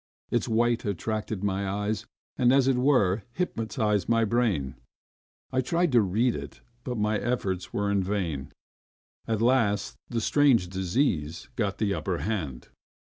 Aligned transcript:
Its 0.31 0.47
white 0.47 0.83
attracted 0.83 1.43
my 1.43 1.69
eyes, 1.69 2.07
and, 2.35 2.51
as 2.51 2.67
it 2.67 2.75
were, 2.77 3.21
hypnotised 3.33 4.09
my 4.09 4.25
brain. 4.25 4.73
I 5.51 5.61
tried 5.61 5.91
to 5.91 6.01
read 6.01 6.33
it, 6.35 6.59
but 6.83 6.97
my 6.97 7.19
efforts 7.19 7.71
were 7.71 7.91
in 7.91 8.01
vain. 8.01 8.51
At 9.27 9.43
last 9.43 9.95
the 10.09 10.19
strange 10.19 10.69
disease 10.69 11.49
got 11.55 11.77
the 11.77 11.93
upper 11.93 12.17
hand. 12.17 12.69